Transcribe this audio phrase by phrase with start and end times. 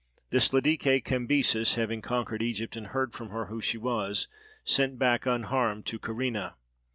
[0.31, 4.27] This Ladike Cambyses, having conquered Egypt and heard from her who she was,
[4.63, 6.53] sent back unharmed to Kyrene.